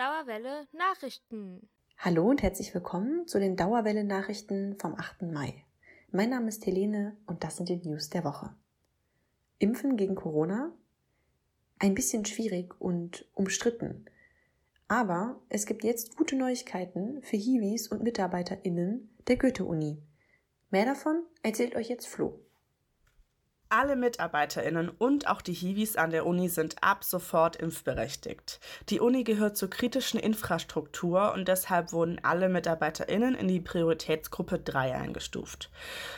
[0.00, 1.68] Dauerwelle Nachrichten.
[1.98, 5.20] Hallo und herzlich willkommen zu den Dauerwelle Nachrichten vom 8.
[5.30, 5.66] Mai.
[6.10, 8.54] Mein Name ist Helene und das sind die News der Woche.
[9.58, 10.72] Impfen gegen Corona?
[11.78, 14.06] Ein bisschen schwierig und umstritten.
[14.88, 20.02] Aber es gibt jetzt gute Neuigkeiten für Hiwis und MitarbeiterInnen der Goethe-Uni.
[20.70, 22.40] Mehr davon erzählt euch jetzt Flo.
[23.72, 28.58] Alle MitarbeiterInnen und auch die Hiwis an der Uni sind ab sofort impfberechtigt.
[28.88, 34.96] Die Uni gehört zur kritischen Infrastruktur und deshalb wurden alle MitarbeiterInnen in die Prioritätsgruppe 3
[34.96, 35.70] eingestuft.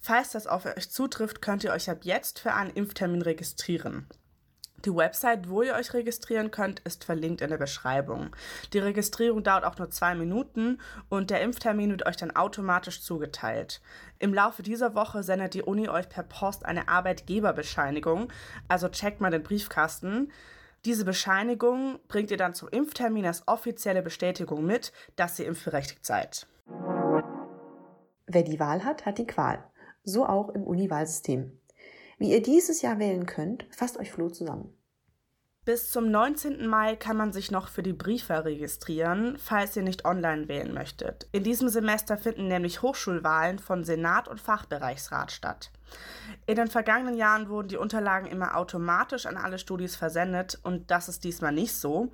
[0.00, 4.08] Falls das auf euch zutrifft, könnt ihr euch ab jetzt für einen Impftermin registrieren.
[4.84, 8.36] Die Website, wo ihr euch registrieren könnt, ist verlinkt in der Beschreibung.
[8.74, 13.80] Die Registrierung dauert auch nur zwei Minuten und der Impftermin wird euch dann automatisch zugeteilt.
[14.18, 18.30] Im Laufe dieser Woche sendet die Uni euch per Post eine Arbeitgeberbescheinigung,
[18.68, 20.30] also checkt mal den Briefkasten.
[20.84, 26.46] Diese Bescheinigung bringt ihr dann zum Impftermin als offizielle Bestätigung mit, dass ihr impfberechtigt seid.
[28.26, 29.64] Wer die Wahl hat, hat die Qual.
[30.02, 31.58] So auch im Uni-Wahlsystem.
[32.18, 34.76] Wie ihr dieses Jahr wählen könnt, fasst euch Flo zusammen.
[35.64, 36.66] Bis zum 19.
[36.66, 41.26] Mai kann man sich noch für die Briefe registrieren, falls ihr nicht online wählen möchtet.
[41.32, 45.70] In diesem Semester finden nämlich Hochschulwahlen von Senat und Fachbereichsrat statt.
[46.46, 51.08] In den vergangenen Jahren wurden die Unterlagen immer automatisch an alle Studis versendet und das
[51.08, 52.12] ist diesmal nicht so.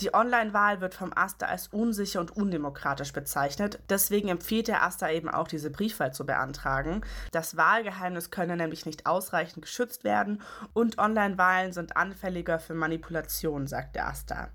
[0.00, 3.78] Die Online-Wahl wird vom AStA als unsicher und undemokratisch bezeichnet.
[3.88, 7.02] Deswegen empfiehlt der AStA eben auch, diese Briefwahl zu beantragen.
[7.32, 13.96] Das Wahlgeheimnis könne nämlich nicht ausreichend geschützt werden und Online-Wahlen sind anfälliger für Manipulation, sagt
[13.96, 14.48] der AStA.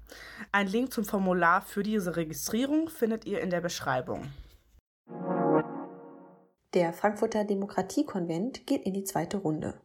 [0.52, 4.32] Ein Link zum Formular für diese Registrierung findet ihr in der Beschreibung.
[6.74, 9.80] Der Frankfurter Demokratiekonvent geht in die zweite Runde.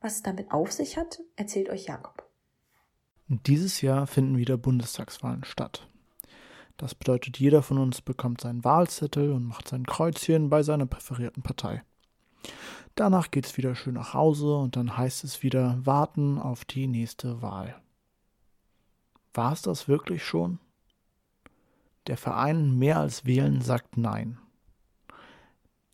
[0.00, 2.26] Was es damit auf sich hat, erzählt euch Jakob.
[3.28, 5.86] Dieses Jahr finden wieder Bundestagswahlen statt.
[6.78, 11.42] Das bedeutet, jeder von uns bekommt seinen Wahlzettel und macht sein Kreuzchen bei seiner präferierten
[11.42, 11.82] Partei.
[12.94, 16.86] Danach geht es wieder schön nach Hause und dann heißt es wieder warten auf die
[16.86, 17.78] nächste Wahl.
[19.34, 20.58] War es das wirklich schon?
[22.06, 24.38] Der Verein Mehr als Wählen sagt Nein.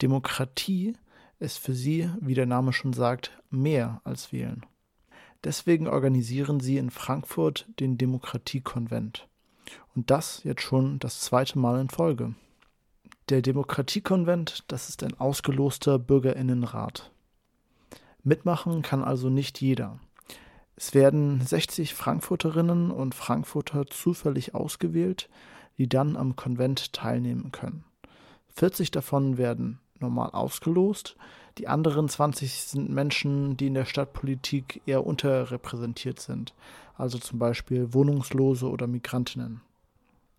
[0.03, 0.95] Demokratie
[1.39, 4.65] ist für sie, wie der Name schon sagt, mehr als wählen.
[5.43, 9.29] Deswegen organisieren sie in Frankfurt den Demokratiekonvent.
[9.95, 12.35] Und das jetzt schon das zweite Mal in Folge.
[13.29, 17.11] Der Demokratiekonvent, das ist ein ausgeloster Bürgerinnenrat.
[18.23, 19.99] Mitmachen kann also nicht jeder.
[20.75, 25.31] Es werden 60 Frankfurterinnen und Frankfurter zufällig ausgewählt,
[25.79, 27.85] die dann am Konvent teilnehmen können.
[28.55, 31.17] 40 davon werden normal ausgelost.
[31.59, 36.55] Die anderen 20 sind Menschen, die in der Stadtpolitik eher unterrepräsentiert sind,
[36.97, 39.63] also zum Beispiel Wohnungslose oder Migrantinnen.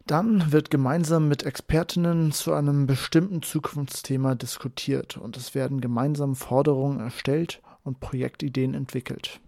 [0.06, 7.01] Dann wird gemeinsam mit Expertinnen zu einem bestimmten Zukunftsthema diskutiert und es werden gemeinsam Forderungen
[7.01, 9.41] erstellt und Projektideen entwickelt.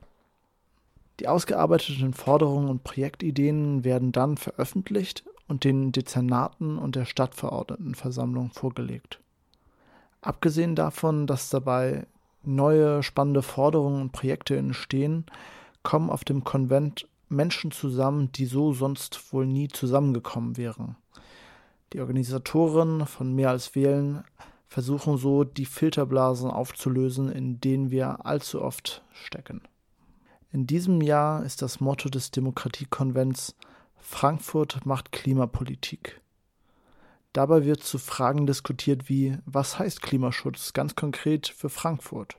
[1.19, 9.19] Die ausgearbeiteten Forderungen und Projektideen werden dann veröffentlicht und den Dezernaten und der Stadtverordnetenversammlung vorgelegt.
[10.21, 12.05] Abgesehen davon, dass dabei
[12.43, 15.25] neue spannende Forderungen und Projekte entstehen,
[15.83, 20.95] kommen auf dem Konvent Menschen zusammen, die so sonst wohl nie zusammengekommen wären.
[21.93, 24.23] Die Organisatoren von Mehr als Wählen
[24.67, 29.61] versuchen so, die Filterblasen aufzulösen, in denen wir allzu oft stecken.
[30.51, 33.55] In diesem Jahr ist das Motto des Demokratiekonvents
[33.97, 36.21] Frankfurt macht Klimapolitik.
[37.33, 42.37] Dabei wird zu Fragen diskutiert wie, was heißt Klimaschutz ganz konkret für Frankfurt?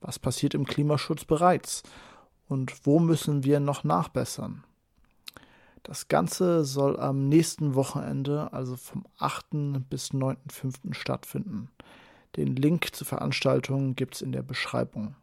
[0.00, 1.82] Was passiert im Klimaschutz bereits?
[2.48, 4.64] Und wo müssen wir noch nachbessern?
[5.82, 9.88] Das Ganze soll am nächsten Wochenende, also vom 8.
[9.90, 10.94] bis 9.5.
[10.94, 11.70] stattfinden.
[12.36, 15.16] Den Link zur Veranstaltung gibt es in der Beschreibung.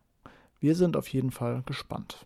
[0.60, 2.26] Wir sind auf jeden Fall gespannt.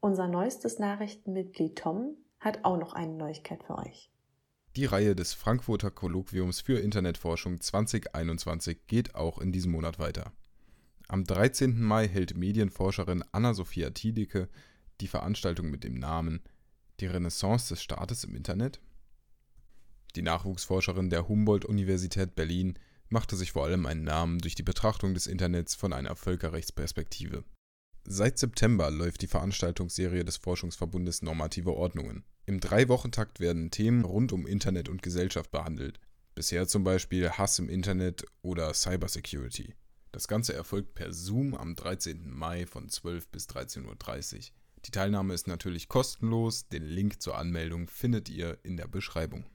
[0.00, 4.10] Unser neuestes Nachrichtenmitglied Tom hat auch noch eine Neuigkeit für euch.
[4.76, 10.32] Die Reihe des Frankfurter Kolloquiums für Internetforschung 2021 geht auch in diesem Monat weiter.
[11.08, 11.80] Am 13.
[11.80, 14.48] Mai hält Medienforscherin Anna-Sophia Tiedeke
[15.00, 16.42] die Veranstaltung mit dem Namen
[17.00, 18.80] Die Renaissance des Staates im Internet.
[20.16, 25.26] Die Nachwuchsforscherin der Humboldt-Universität Berlin machte sich vor allem einen Namen durch die Betrachtung des
[25.26, 27.44] Internets von einer Völkerrechtsperspektive.
[28.06, 32.22] Seit September läuft die Veranstaltungsserie des Forschungsverbundes Normative Ordnungen.
[32.44, 35.98] Im Drei-Wochen-Takt werden Themen rund um Internet und Gesellschaft behandelt.
[36.34, 39.74] Bisher zum Beispiel Hass im Internet oder Cybersecurity.
[40.12, 42.30] Das Ganze erfolgt per Zoom am 13.
[42.30, 44.42] Mai von 12 bis 13.30 Uhr.
[44.84, 46.68] Die Teilnahme ist natürlich kostenlos.
[46.68, 49.46] Den Link zur Anmeldung findet ihr in der Beschreibung.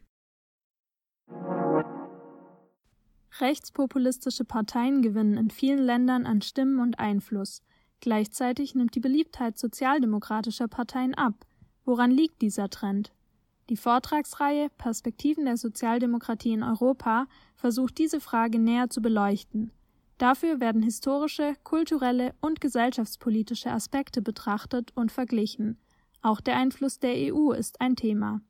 [3.39, 7.61] Rechtspopulistische Parteien gewinnen in vielen Ländern an Stimmen und Einfluss.
[8.01, 11.45] Gleichzeitig nimmt die Beliebtheit sozialdemokratischer Parteien ab.
[11.85, 13.11] Woran liegt dieser Trend?
[13.69, 19.71] Die Vortragsreihe Perspektiven der Sozialdemokratie in Europa versucht diese Frage näher zu beleuchten.
[20.17, 25.77] Dafür werden historische, kulturelle und gesellschaftspolitische Aspekte betrachtet und verglichen.
[26.21, 28.41] Auch der Einfluss der EU ist ein Thema.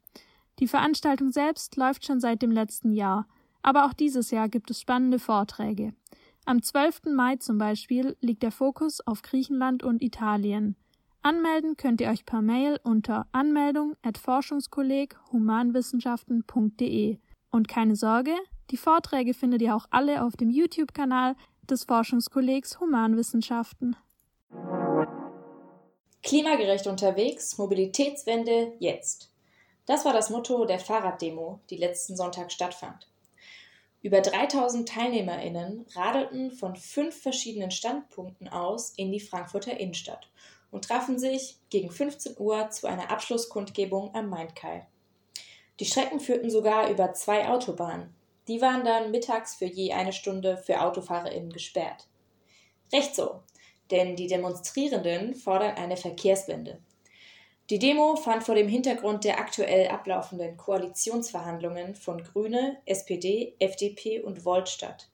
[0.59, 3.27] Die Veranstaltung selbst läuft schon seit dem letzten Jahr,
[3.61, 5.93] aber auch dieses Jahr gibt es spannende Vorträge.
[6.49, 7.01] Am 12.
[7.13, 10.75] Mai zum Beispiel liegt der Fokus auf Griechenland und Italien.
[11.21, 17.19] Anmelden könnt ihr euch per Mail unter anmeldung at forschungskolleg humanwissenschaften.de.
[17.51, 18.33] Und keine Sorge,
[18.71, 21.35] die Vorträge findet ihr auch alle auf dem YouTube-Kanal
[21.69, 23.95] des Forschungskollegs Humanwissenschaften.
[26.23, 29.31] Klimagerecht unterwegs, Mobilitätswende jetzt.
[29.85, 33.07] Das war das Motto der Fahrraddemo, die letzten Sonntag stattfand.
[34.01, 40.29] Über 3000 TeilnehmerInnen radelten von fünf verschiedenen Standpunkten aus in die Frankfurter Innenstadt
[40.71, 44.87] und trafen sich gegen 15 Uhr zu einer Abschlusskundgebung am Mainkai.
[45.79, 48.13] Die Strecken führten sogar über zwei Autobahnen.
[48.47, 52.07] Die waren dann mittags für je eine Stunde für AutofahrerInnen gesperrt.
[52.93, 53.43] Recht so,
[53.91, 56.79] denn die Demonstrierenden fordern eine Verkehrswende.
[57.69, 64.43] Die Demo fand vor dem Hintergrund der aktuell ablaufenden Koalitionsverhandlungen von Grüne, SPD, FDP und
[64.43, 65.11] Volt statt.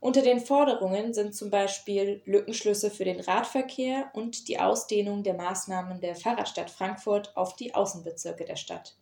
[0.00, 6.00] Unter den Forderungen sind zum Beispiel Lückenschlüsse für den Radverkehr und die Ausdehnung der Maßnahmen
[6.00, 8.96] der Fahrradstadt Frankfurt auf die Außenbezirke der Stadt.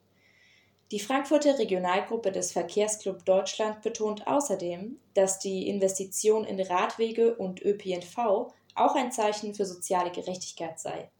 [0.90, 8.16] Die Frankfurter Regionalgruppe des Verkehrsclub Deutschland betont außerdem, dass die Investition in Radwege und ÖPNV
[8.74, 11.12] auch ein Zeichen für soziale Gerechtigkeit sei.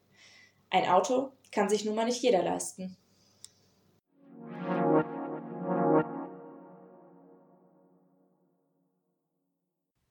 [0.71, 2.97] Ein Auto kann sich nun mal nicht jeder leisten.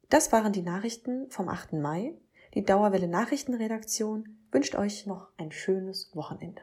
[0.10, 1.74] Das waren die Nachrichten vom 8.
[1.74, 2.13] Mai.
[2.54, 6.62] Die Dauerwelle Nachrichtenredaktion wünscht euch noch ein schönes Wochenende.